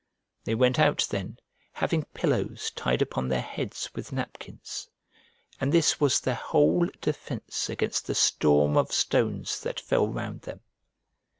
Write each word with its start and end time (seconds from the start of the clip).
They 0.45 0.55
went 0.55 0.79
out 0.79 1.05
then, 1.11 1.37
having 1.73 2.05
pillows 2.05 2.71
tied 2.75 3.03
upon 3.03 3.27
their 3.27 3.43
heads 3.43 3.91
with 3.93 4.11
napkins; 4.11 4.89
and 5.59 5.71
this 5.71 5.99
was 5.99 6.19
their 6.19 6.33
whole 6.33 6.87
defence 7.01 7.69
against 7.69 8.07
the 8.07 8.15
storm 8.15 8.77
of 8.77 8.91
stones 8.91 9.59
that 9.61 9.79
fell 9.79 10.07
round 10.07 10.41
them. 10.41 10.61